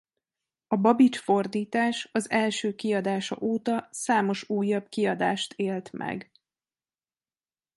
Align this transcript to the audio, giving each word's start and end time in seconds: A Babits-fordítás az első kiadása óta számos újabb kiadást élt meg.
A 0.67 0.75
Babits-fordítás 0.75 2.09
az 2.11 2.29
első 2.29 2.75
kiadása 2.75 3.37
óta 3.41 3.87
számos 3.91 4.49
újabb 4.49 4.89
kiadást 4.89 5.53
élt 5.53 5.91
meg. 5.91 6.31